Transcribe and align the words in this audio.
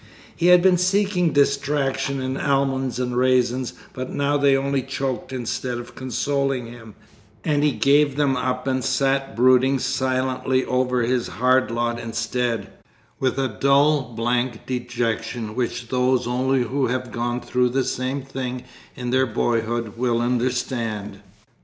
He 0.35 0.47
had 0.47 0.63
been 0.63 0.79
seeking 0.79 1.31
distraction 1.31 2.19
in 2.23 2.35
almonds 2.35 2.97
and 2.97 3.15
raisins, 3.15 3.73
but 3.93 4.09
now 4.09 4.35
they 4.35 4.57
only 4.57 4.81
choked 4.81 5.31
instead 5.31 5.77
of 5.77 5.93
consoling 5.93 6.65
him, 6.65 6.95
and 7.43 7.63
he 7.63 7.71
gave 7.71 8.15
them 8.15 8.35
up 8.35 8.65
and 8.65 8.83
sat 8.83 9.35
brooding 9.35 9.77
silently 9.77 10.65
over 10.65 11.03
his 11.03 11.27
hard 11.27 11.69
lot 11.69 11.99
instead, 11.99 12.71
with 13.19 13.37
a 13.37 13.47
dull, 13.59 14.13
blank 14.15 14.65
dejection 14.65 15.53
which 15.53 15.89
those 15.89 16.25
only 16.25 16.63
who 16.63 16.87
have 16.87 17.11
gone 17.11 17.39
through 17.39 17.69
the 17.69 17.83
same 17.83 18.23
thing 18.23 18.63
in 18.95 19.11
their 19.11 19.27
boyhood 19.27 19.97
will 19.99 20.19
understand. 20.19 21.19